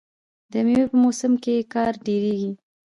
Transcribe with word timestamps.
د 0.51 0.53
میوو 0.65 0.89
په 0.91 0.97
موسم 1.03 1.33
کې 1.43 1.67
کار 1.73 1.93
ډیریږي. 2.05 2.51